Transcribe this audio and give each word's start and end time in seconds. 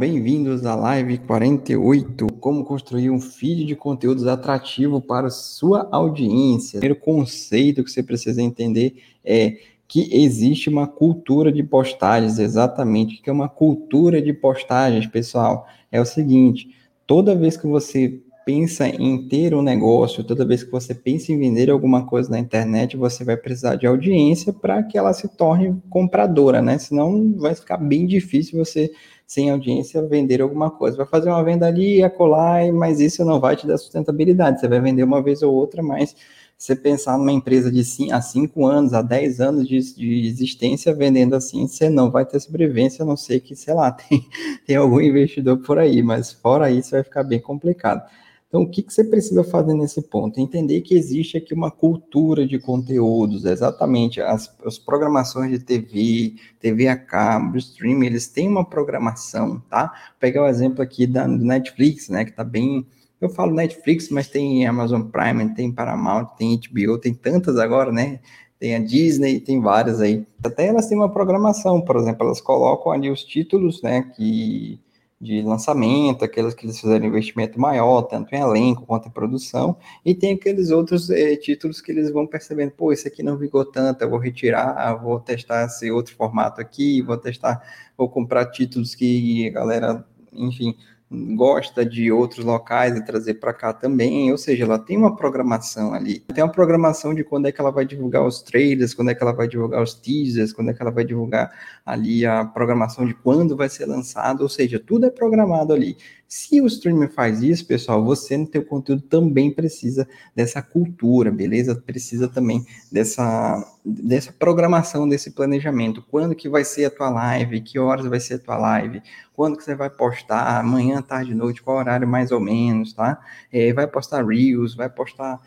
Bem-vindos 0.00 0.64
à 0.64 0.74
live 0.74 1.18
48, 1.18 2.26
como 2.40 2.64
construir 2.64 3.10
um 3.10 3.20
feed 3.20 3.66
de 3.66 3.76
conteúdos 3.76 4.26
atrativo 4.26 4.98
para 4.98 5.28
sua 5.28 5.86
audiência. 5.92 6.78
O 6.78 6.80
primeiro 6.80 6.98
conceito 6.98 7.84
que 7.84 7.90
você 7.90 8.02
precisa 8.02 8.40
entender 8.40 8.94
é 9.22 9.58
que 9.86 10.08
existe 10.10 10.70
uma 10.70 10.86
cultura 10.86 11.52
de 11.52 11.62
postagens, 11.62 12.38
exatamente. 12.38 13.20
Que 13.20 13.28
é 13.28 13.32
uma 13.32 13.46
cultura 13.46 14.22
de 14.22 14.32
postagens, 14.32 15.06
pessoal? 15.06 15.66
É 15.92 16.00
o 16.00 16.06
seguinte, 16.06 16.70
toda 17.06 17.36
vez 17.36 17.58
que 17.58 17.66
você 17.66 18.22
pensa 18.46 18.88
em 18.88 19.28
ter 19.28 19.54
um 19.54 19.60
negócio, 19.60 20.24
toda 20.24 20.46
vez 20.46 20.64
que 20.64 20.70
você 20.70 20.94
pensa 20.94 21.30
em 21.30 21.38
vender 21.38 21.70
alguma 21.70 22.06
coisa 22.06 22.30
na 22.30 22.38
internet, 22.38 22.96
você 22.96 23.22
vai 23.22 23.36
precisar 23.36 23.76
de 23.76 23.86
audiência 23.86 24.50
para 24.50 24.82
que 24.82 24.96
ela 24.96 25.12
se 25.12 25.28
torne 25.28 25.76
compradora, 25.90 26.62
né? 26.62 26.78
Senão 26.78 27.34
vai 27.36 27.54
ficar 27.54 27.76
bem 27.76 28.06
difícil 28.06 28.58
você, 28.58 28.90
sem 29.30 29.48
audiência, 29.48 30.02
vender 30.02 30.42
alguma 30.42 30.72
coisa. 30.72 30.96
Vai 30.96 31.06
fazer 31.06 31.28
uma 31.28 31.44
venda 31.44 31.64
ali, 31.64 32.02
acolá, 32.02 32.56
mas 32.74 32.98
isso 32.98 33.24
não 33.24 33.38
vai 33.38 33.54
te 33.54 33.64
dar 33.64 33.78
sustentabilidade. 33.78 34.58
Você 34.58 34.66
vai 34.66 34.80
vender 34.80 35.04
uma 35.04 35.22
vez 35.22 35.40
ou 35.40 35.54
outra, 35.54 35.84
mas 35.84 36.16
você 36.58 36.74
pensar 36.74 37.16
numa 37.16 37.30
empresa 37.30 37.70
de 37.70 37.84
5 37.84 38.12
a 38.12 38.20
5 38.20 38.66
anos, 38.66 38.92
a 38.92 39.02
10 39.02 39.40
anos 39.40 39.68
de, 39.68 39.78
de, 39.94 40.26
existência 40.26 40.92
vendendo 40.92 41.36
assim, 41.36 41.68
você 41.68 41.88
não 41.88 42.10
vai 42.10 42.26
ter 42.26 42.40
sobrevivência, 42.40 43.04
a 43.04 43.06
não 43.06 43.16
ser 43.16 43.38
que, 43.38 43.54
sei 43.54 43.72
lá, 43.72 43.92
tem, 44.10 44.26
tem 44.66 44.74
algum 44.74 45.00
investidor 45.00 45.58
por 45.58 45.78
aí, 45.78 46.02
mas 46.02 46.32
fora 46.32 46.68
isso 46.68 46.90
vai 46.90 47.04
ficar 47.04 47.22
bem 47.22 47.40
complicado. 47.40 48.02
Então, 48.50 48.62
o 48.62 48.68
que, 48.68 48.82
que 48.82 48.92
você 48.92 49.04
precisa 49.04 49.44
fazer 49.44 49.74
nesse 49.74 50.02
ponto? 50.02 50.40
Entender 50.40 50.80
que 50.80 50.96
existe 50.96 51.36
aqui 51.36 51.54
uma 51.54 51.70
cultura 51.70 52.44
de 52.44 52.58
conteúdos, 52.58 53.44
exatamente. 53.44 54.20
As, 54.20 54.52
as 54.66 54.76
programações 54.76 55.52
de 55.52 55.60
TV, 55.60 56.34
TV 56.58 56.88
a 56.88 56.96
cabo, 56.96 57.56
streaming, 57.58 58.06
eles 58.06 58.26
têm 58.26 58.48
uma 58.48 58.64
programação, 58.64 59.62
tá? 59.70 59.84
Vou 59.84 60.18
pegar 60.18 60.42
o 60.42 60.48
exemplo 60.48 60.82
aqui 60.82 61.06
da 61.06 61.28
Netflix, 61.28 62.08
né, 62.08 62.24
que 62.24 62.32
está 62.32 62.42
bem. 62.42 62.84
Eu 63.20 63.28
falo 63.28 63.54
Netflix, 63.54 64.08
mas 64.10 64.26
tem 64.26 64.66
Amazon 64.66 65.02
Prime, 65.02 65.54
tem 65.54 65.70
Paramount, 65.70 66.26
tem 66.36 66.58
HBO, 66.58 66.98
tem 66.98 67.14
tantas 67.14 67.56
agora, 67.56 67.92
né? 67.92 68.18
Tem 68.58 68.74
a 68.74 68.80
Disney, 68.80 69.38
tem 69.38 69.60
várias 69.60 70.00
aí. 70.00 70.26
Até 70.42 70.66
elas 70.66 70.88
têm 70.88 70.98
uma 70.98 71.08
programação, 71.12 71.80
por 71.80 71.94
exemplo, 71.96 72.26
elas 72.26 72.40
colocam 72.40 72.90
ali 72.90 73.10
os 73.10 73.22
títulos, 73.22 73.80
né, 73.80 74.02
que 74.16 74.80
de 75.20 75.42
lançamento, 75.42 76.24
aquelas 76.24 76.54
que 76.54 76.64
eles 76.64 76.80
fizeram 76.80 77.04
investimento 77.04 77.60
maior, 77.60 78.02
tanto 78.02 78.34
em 78.34 78.40
elenco 78.40 78.86
quanto 78.86 79.08
em 79.08 79.10
produção, 79.10 79.76
e 80.04 80.14
tem 80.14 80.32
aqueles 80.32 80.70
outros 80.70 81.10
é, 81.10 81.36
títulos 81.36 81.80
que 81.82 81.92
eles 81.92 82.10
vão 82.10 82.26
percebendo, 82.26 82.70
pô, 82.70 82.90
esse 82.90 83.06
aqui 83.06 83.22
não 83.22 83.36
vingou 83.36 83.64
tanto, 83.64 84.02
eu 84.02 84.08
vou 84.08 84.18
retirar, 84.18 84.94
vou 84.96 85.20
testar 85.20 85.66
esse 85.66 85.90
outro 85.90 86.14
formato 86.14 86.60
aqui, 86.60 87.02
vou 87.02 87.18
testar, 87.18 87.62
vou 87.98 88.08
comprar 88.08 88.46
títulos 88.46 88.94
que 88.94 89.48
a 89.48 89.52
galera, 89.52 90.06
enfim, 90.32 90.74
gosta 91.10 91.84
de 91.84 92.12
outros 92.12 92.44
locais 92.44 92.96
e 92.96 93.04
trazer 93.04 93.34
para 93.34 93.52
cá 93.52 93.72
também, 93.72 94.30
ou 94.30 94.38
seja, 94.38 94.64
ela 94.64 94.78
tem 94.78 94.96
uma 94.96 95.16
programação 95.16 95.92
ali. 95.92 96.20
Tem 96.32 96.44
uma 96.44 96.52
programação 96.52 97.12
de 97.12 97.24
quando 97.24 97.46
é 97.46 97.52
que 97.52 97.60
ela 97.60 97.72
vai 97.72 97.84
divulgar 97.84 98.24
os 98.24 98.40
trailers, 98.42 98.94
quando 98.94 99.10
é 99.10 99.14
que 99.14 99.22
ela 99.22 99.32
vai 99.32 99.48
divulgar 99.48 99.82
os 99.82 99.94
teasers, 99.94 100.52
quando 100.52 100.70
é 100.70 100.74
que 100.74 100.80
ela 100.80 100.92
vai 100.92 101.04
divulgar 101.04 101.50
ali 101.84 102.24
a 102.24 102.44
programação 102.44 103.04
de 103.04 103.14
quando 103.14 103.56
vai 103.56 103.68
ser 103.68 103.86
lançado, 103.86 104.42
ou 104.42 104.48
seja, 104.48 104.78
tudo 104.78 105.06
é 105.06 105.10
programado 105.10 105.72
ali. 105.72 105.96
Se 106.32 106.60
o 106.60 106.66
streamer 106.68 107.10
faz 107.12 107.42
isso, 107.42 107.66
pessoal, 107.66 108.04
você 108.04 108.36
no 108.36 108.46
teu 108.46 108.64
conteúdo 108.64 109.02
também 109.02 109.52
precisa 109.52 110.08
dessa 110.32 110.62
cultura, 110.62 111.28
beleza? 111.28 111.74
Precisa 111.74 112.28
também 112.28 112.64
dessa, 112.90 113.60
dessa 113.84 114.32
programação, 114.32 115.08
desse 115.08 115.32
planejamento. 115.32 116.00
Quando 116.08 116.36
que 116.36 116.48
vai 116.48 116.62
ser 116.64 116.84
a 116.84 116.90
tua 116.90 117.10
live? 117.10 117.60
Que 117.60 117.80
horas 117.80 118.06
vai 118.06 118.20
ser 118.20 118.34
a 118.34 118.38
tua 118.38 118.56
live? 118.56 119.02
Quando 119.34 119.56
que 119.56 119.64
você 119.64 119.74
vai 119.74 119.90
postar? 119.90 120.60
Amanhã, 120.60 121.02
tarde, 121.02 121.34
noite? 121.34 121.64
Qual 121.64 121.76
horário 121.76 122.06
mais 122.06 122.30
ou 122.30 122.38
menos, 122.38 122.92
tá? 122.92 123.20
É, 123.52 123.72
vai 123.72 123.88
postar 123.88 124.24
Reels, 124.24 124.76
vai 124.76 124.88
postar 124.88 125.40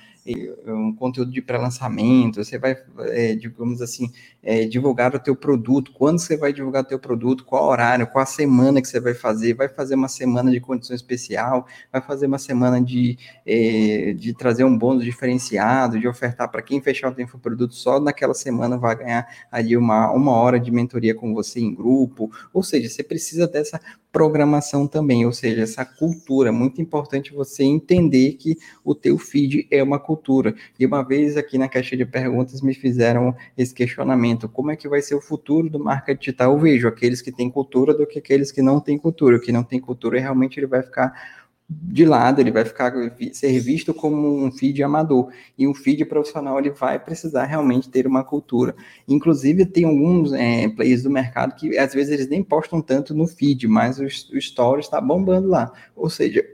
um 0.65 0.95
conteúdo 0.95 1.31
de 1.31 1.41
pré-lançamento, 1.41 2.43
você 2.43 2.57
vai, 2.57 2.77
é, 2.99 3.35
digamos 3.35 3.81
assim, 3.81 4.11
é, 4.41 4.65
divulgar 4.65 5.13
o 5.13 5.19
teu 5.19 5.35
produto, 5.35 5.91
quando 5.91 6.19
você 6.19 6.37
vai 6.37 6.53
divulgar 6.53 6.83
o 6.83 6.85
teu 6.85 6.97
produto, 6.97 7.43
qual 7.43 7.65
horário, 7.65 8.07
qual 8.07 8.23
a 8.23 8.25
semana 8.25 8.81
que 8.81 8.87
você 8.87 8.99
vai 8.99 9.13
fazer, 9.13 9.53
vai 9.53 9.67
fazer 9.67 9.95
uma 9.95 10.07
semana 10.07 10.49
de 10.49 10.61
condição 10.61 10.95
especial, 10.95 11.67
vai 11.91 12.01
fazer 12.01 12.25
uma 12.27 12.39
semana 12.39 12.81
de, 12.81 13.17
é, 13.45 14.13
de 14.13 14.33
trazer 14.33 14.63
um 14.63 14.77
bônus 14.77 15.03
diferenciado, 15.03 15.99
de 15.99 16.07
ofertar 16.07 16.49
para 16.49 16.61
quem 16.61 16.81
fechar 16.81 17.09
o 17.11 17.15
tempo 17.15 17.37
produto 17.37 17.73
só 17.73 17.99
naquela 17.99 18.33
semana 18.33 18.77
vai 18.77 18.95
ganhar 18.95 19.27
ali 19.51 19.75
uma, 19.75 20.09
uma 20.11 20.31
hora 20.31 20.59
de 20.59 20.71
mentoria 20.71 21.13
com 21.13 21.33
você 21.33 21.59
em 21.59 21.73
grupo, 21.73 22.31
ou 22.53 22.63
seja, 22.63 22.89
você 22.89 23.03
precisa 23.03 23.47
dessa 23.47 23.79
programação 24.13 24.87
também, 24.87 25.25
ou 25.25 25.33
seja, 25.33 25.63
essa 25.63 25.83
cultura, 25.83 26.51
muito 26.53 26.81
importante 26.81 27.33
você 27.33 27.63
entender 27.63 28.33
que 28.35 28.55
o 28.85 28.95
teu 28.95 29.17
feed 29.17 29.67
é 29.69 29.83
uma 29.83 29.99
cultura 29.99 30.13
cultura. 30.23 30.55
E 30.79 30.85
uma 30.85 31.03
vez 31.03 31.35
aqui 31.35 31.57
na 31.57 31.67
caixa 31.67 31.97
de 31.97 32.05
perguntas 32.05 32.61
me 32.61 32.73
fizeram 32.73 33.35
esse 33.57 33.73
questionamento: 33.73 34.47
como 34.47 34.71
é 34.71 34.75
que 34.75 34.87
vai 34.87 35.01
ser 35.01 35.15
o 35.15 35.21
futuro 35.21 35.69
do 35.69 35.79
marketing 35.79 36.19
digital? 36.19 36.53
Eu 36.53 36.59
vejo 36.59 36.87
aqueles 36.87 37.21
que 37.21 37.31
têm 37.31 37.49
cultura 37.49 37.93
do 37.93 38.05
que 38.05 38.19
aqueles 38.19 38.51
que 38.51 38.61
não 38.61 38.79
têm 38.79 38.97
cultura. 38.97 39.37
O 39.37 39.41
que 39.41 39.51
não 39.51 39.63
tem 39.63 39.79
cultura 39.79 40.19
realmente 40.19 40.59
ele 40.59 40.67
vai 40.67 40.83
ficar 40.83 41.42
de 41.69 42.05
lado, 42.05 42.39
ele 42.39 42.51
vai 42.51 42.65
ficar 42.65 42.93
ser 43.31 43.59
visto 43.59 43.93
como 43.93 44.45
um 44.45 44.51
feed 44.51 44.83
amador 44.83 45.31
e 45.57 45.67
um 45.67 45.73
feed 45.73 46.05
profissional 46.05 46.59
ele 46.59 46.69
vai 46.69 46.99
precisar 46.99 47.45
realmente 47.45 47.89
ter 47.89 48.05
uma 48.05 48.23
cultura. 48.23 48.75
Inclusive 49.07 49.65
tem 49.65 49.85
alguns 49.85 50.33
é, 50.33 50.67
players 50.69 51.03
do 51.03 51.09
mercado 51.09 51.55
que 51.55 51.77
às 51.77 51.93
vezes 51.93 52.11
eles 52.13 52.27
nem 52.27 52.43
postam 52.43 52.81
tanto 52.81 53.13
no 53.13 53.27
feed, 53.27 53.67
mas 53.67 53.99
o, 53.99 54.03
o 54.03 54.77
está 54.77 54.99
bombando 54.99 55.47
lá. 55.47 55.71
Ou 55.95 56.09
seja, 56.09 56.45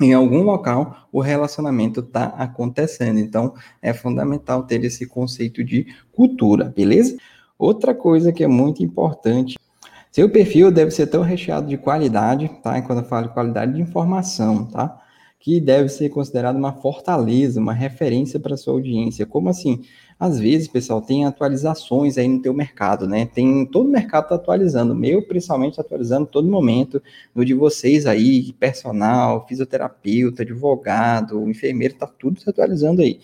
em 0.00 0.12
algum 0.12 0.42
local 0.42 1.08
o 1.12 1.20
relacionamento 1.20 2.00
está 2.00 2.26
acontecendo. 2.26 3.18
Então, 3.18 3.54
é 3.80 3.92
fundamental 3.92 4.64
ter 4.64 4.82
esse 4.84 5.06
conceito 5.06 5.62
de 5.62 5.86
cultura, 6.12 6.64
beleza? 6.64 7.16
Outra 7.58 7.94
coisa 7.94 8.32
que 8.32 8.42
é 8.42 8.48
muito 8.48 8.82
importante, 8.82 9.56
seu 10.14 10.30
perfil 10.30 10.70
deve 10.70 10.92
ser 10.92 11.08
tão 11.08 11.22
recheado 11.22 11.66
de 11.66 11.76
qualidade, 11.76 12.48
tá? 12.62 12.78
E 12.78 12.82
quando 12.82 13.00
eu 13.00 13.04
falo 13.04 13.26
de 13.26 13.34
qualidade 13.34 13.72
de 13.72 13.82
informação, 13.82 14.64
tá? 14.66 15.02
Que 15.40 15.60
deve 15.60 15.88
ser 15.88 16.08
considerado 16.08 16.54
uma 16.54 16.72
fortaleza, 16.72 17.58
uma 17.58 17.72
referência 17.72 18.38
para 18.38 18.56
sua 18.56 18.74
audiência. 18.74 19.26
Como 19.26 19.48
assim? 19.48 19.82
Às 20.16 20.38
vezes, 20.38 20.68
pessoal, 20.68 21.02
tem 21.02 21.24
atualizações 21.24 22.16
aí 22.16 22.28
no 22.28 22.40
teu 22.40 22.54
mercado, 22.54 23.08
né? 23.08 23.26
Tem 23.26 23.66
todo 23.66 23.88
o 23.88 23.90
mercado 23.90 24.26
está 24.26 24.36
atualizando, 24.36 24.92
o 24.92 24.96
meu 24.96 25.20
principalmente 25.26 25.74
tá 25.74 25.82
atualizando 25.82 26.26
todo 26.26 26.46
momento, 26.46 27.02
no 27.34 27.44
de 27.44 27.52
vocês 27.52 28.06
aí, 28.06 28.52
personal, 28.52 29.44
fisioterapeuta, 29.48 30.42
advogado, 30.44 31.50
enfermeiro, 31.50 31.94
tá 31.94 32.06
tudo 32.06 32.38
se 32.38 32.48
atualizando 32.48 33.02
aí. 33.02 33.18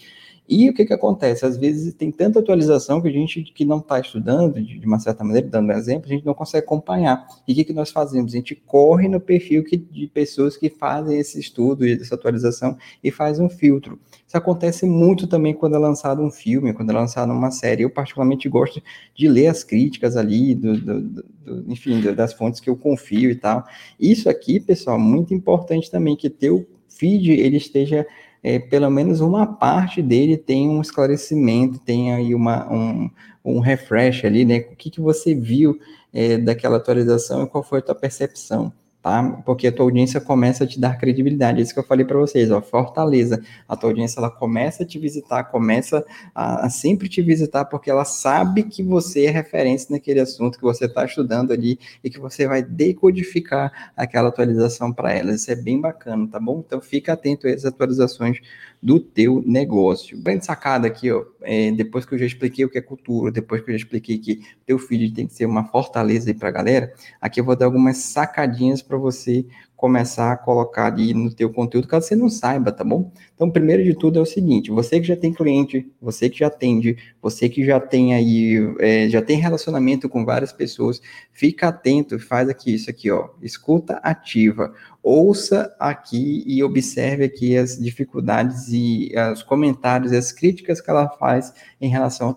E 0.51 0.69
o 0.69 0.75
que, 0.75 0.85
que 0.85 0.93
acontece? 0.93 1.47
Às 1.47 1.57
vezes 1.57 1.95
tem 1.95 2.11
tanta 2.11 2.41
atualização 2.41 3.01
que 3.01 3.07
a 3.07 3.13
gente 3.13 3.41
que 3.41 3.65
não 3.65 3.79
está 3.79 4.01
estudando, 4.01 4.61
de, 4.61 4.85
uma 4.85 4.99
certa 4.99 5.23
maneira, 5.23 5.47
dando 5.47 5.69
um 5.69 5.77
exemplo, 5.77 6.11
a 6.11 6.13
gente 6.13 6.27
não 6.27 6.35
consegue 6.35 6.65
acompanhar. 6.65 7.25
E 7.47 7.53
o 7.53 7.55
que, 7.55 7.63
que 7.63 7.73
nós 7.73 7.93
fazemos? 7.93 8.33
A 8.33 8.37
gente 8.37 8.57
corre 8.57 9.07
no 9.07 9.21
perfil 9.21 9.63
que, 9.63 9.77
de 9.77 10.09
pessoas 10.09 10.57
que 10.57 10.69
fazem 10.69 11.21
esse 11.21 11.39
estudo 11.39 11.87
e 11.87 11.93
essa 11.93 12.17
atualização 12.17 12.77
e 13.03 13.13
faz 13.13 13.39
um 13.39 13.49
filtro. 13.49 13.97
Isso 14.27 14.37
acontece 14.37 14.85
muito 14.87 15.29
também 15.29 15.55
quando 15.55 15.77
é 15.77 15.79
lançado 15.79 16.21
um 16.21 16.33
filme, 16.33 16.73
quando 16.73 16.91
é 16.91 16.95
lançado 16.95 17.33
uma 17.33 17.53
série. 17.53 17.85
Eu 17.85 17.91
particularmente 17.91 18.49
gosto 18.49 18.83
de 19.15 19.29
ler 19.29 19.47
as 19.47 19.63
críticas 19.63 20.17
ali, 20.17 20.57
do, 20.57 20.77
do, 20.81 21.01
do, 21.01 21.25
enfim, 21.69 22.01
das 22.13 22.33
fontes 22.33 22.59
que 22.59 22.69
eu 22.69 22.77
confio 22.77 23.31
e 23.31 23.37
tal. 23.37 23.65
Isso 24.01 24.29
aqui, 24.29 24.59
pessoal, 24.59 24.99
muito 24.99 25.33
importante 25.33 25.89
também, 25.89 26.17
que 26.17 26.29
teu 26.29 26.67
feed 26.89 27.31
ele 27.31 27.57
esteja 27.57 28.05
é, 28.43 28.59
pelo 28.59 28.91
menos 28.91 29.21
uma 29.21 29.47
parte 29.47 30.03
dele 30.03 30.37
tem 30.37 30.69
um 30.69 30.81
esclarecimento, 30.81 31.79
tem 31.79 32.13
aí 32.13 32.35
uma, 32.35 32.73
um, 32.73 33.11
um 33.45 33.61
refresh 33.61 34.25
ali, 34.25 34.45
né? 34.45 34.59
O 34.73 34.77
que, 34.77 34.91
que 34.91 35.01
você 35.01 35.35
viu 35.35 35.79
é, 36.13 36.39
daquela 36.39 36.77
atualização 36.77 37.43
e 37.43 37.47
qual 37.47 37.63
foi 37.63 37.81
a 37.81 37.83
tua 37.83 37.95
percepção 37.95 38.73
tá? 39.03 39.23
Porque 39.45 39.67
a 39.67 39.73
tua 39.73 39.87
audiência 39.87 40.21
começa 40.21 40.65
a 40.65 40.67
te 40.67 40.79
dar 40.79 40.99
credibilidade. 40.99 41.59
É 41.59 41.63
isso 41.63 41.73
que 41.73 41.81
eu 41.81 41.85
falei 41.85 42.05
para 42.05 42.19
vocês, 42.19 42.51
ó, 42.51 42.61
fortaleza. 42.61 43.43
A 43.69 43.77
tua 43.77 43.91
audiência 43.91 44.21
ela 44.21 44.31
começa 44.31 44.83
a 44.83 44.87
te 44.87 44.99
visitar, 44.99 45.45
começa 45.45 46.05
a, 46.35 46.67
a, 46.67 46.71
sempre 46.71 47.09
te 47.09 47.23
visitar 47.23 47.65
porque 47.65 47.91
ela 47.91 48.05
sabe 48.05 48.65
que 48.65 48.83
você 48.83 49.27
é 49.27 49.31
referência 49.31 49.89
naquele 49.91 50.21
assunto 50.21 50.59
que 50.59 50.65
você 50.65 50.85
está 50.85 51.05
estudando 51.05 51.53
ali 51.53 51.79
e 52.05 52.11
que 52.11 52.19
você 52.19 52.47
vai 52.47 52.63
decodificar 52.63 53.93
aquela 53.97 54.29
atualização 54.29 54.93
para 54.93 55.13
elas. 55.13 55.43
Isso 55.43 55.51
é 55.51 55.57
bem 55.57 55.81
bacana, 55.81 56.29
tá 56.29 56.39
bom? 56.39 56.63
Então 56.67 56.81
fica 56.81 57.13
atento 57.15 57.47
essas 57.47 57.67
atualizações 57.67 58.39
do 58.83 58.99
teu 58.99 59.43
negócio. 59.47 60.21
Grande 60.23 60.45
sacada 60.45 60.87
aqui, 60.87 61.11
ó, 61.11 61.25
é, 61.43 61.71
depois 61.71 62.07
que 62.07 62.15
eu 62.15 62.19
já 62.19 62.25
expliquei 62.25 62.65
o 62.65 62.69
que 62.69 62.79
é 62.79 62.81
cultura, 62.81 63.31
depois 63.31 63.63
que 63.63 63.71
eu 63.71 63.75
já 63.75 63.85
expliquei 63.85 64.19
que 64.19 64.41
teu 64.65 64.79
feed 64.79 65.13
tem 65.13 65.27
que 65.27 65.35
ser 65.35 65.45
uma 65.45 65.65
fortaleza 65.65 66.31
aí 66.31 66.35
para 66.35 66.49
a 66.49 66.53
galera, 66.53 66.93
aqui 67.21 67.41
eu 67.41 67.45
vou 67.45 67.55
dar 67.55 67.67
algumas 67.67 67.99
sacadinhas 67.99 68.81
para 68.91 68.99
você 68.99 69.47
começar 69.77 70.33
a 70.33 70.37
colocar 70.37 70.87
ali 70.87 71.15
no 71.15 71.33
teu 71.33 71.51
conteúdo, 71.51 71.89
caso 71.89 72.07
você 72.07 72.17
não 72.17 72.29
saiba, 72.29 72.71
tá 72.71 72.85
bom? 72.85 73.11
Então, 73.35 73.51
primeiro 73.51 73.83
de 73.83 73.95
tudo 73.95 74.19
é 74.19 74.23
o 74.23 74.27
seguinte, 74.27 74.71
você 74.71 75.01
que 75.01 75.07
já 75.07 75.17
tem 75.17 75.33
cliente, 75.33 75.91
você 76.03 76.29
que 76.29 76.41
já 76.41 76.49
atende, 76.49 76.99
você 77.23 77.49
que 77.49 77.65
já 77.65 77.81
tem 77.81 78.13
aí, 78.13 78.59
é, 78.79 79.09
já 79.09 79.23
tem 79.23 79.39
relacionamento 79.39 80.09
com 80.09 80.25
várias 80.25 80.53
pessoas, 80.53 81.01
fica 81.33 81.69
atento, 81.69 82.19
faz 82.19 82.49
aqui 82.49 82.75
isso 82.75 82.91
aqui, 82.91 83.11
ó, 83.11 83.31
escuta 83.41 83.95
ativa, 84.03 84.75
ouça 85.03 85.75
aqui 85.79 86.45
e 86.47 86.63
observe 86.63 87.25
aqui 87.25 87.57
as 87.57 87.79
dificuldades 87.79 88.69
e 88.69 89.13
os 89.33 89.43
comentários 89.43 90.13
as 90.13 90.33
críticas 90.33 90.81
que 90.81 90.91
ela 90.91 91.09
faz 91.09 91.55
em 91.81 91.89
relação 91.89 92.37